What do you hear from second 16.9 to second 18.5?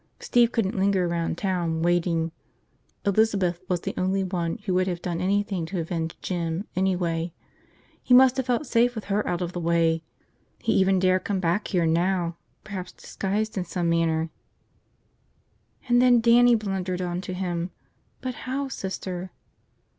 onto him. But